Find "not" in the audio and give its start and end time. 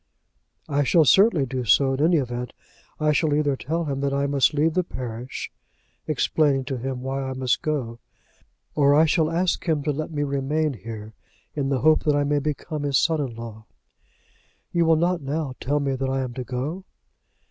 14.95-15.21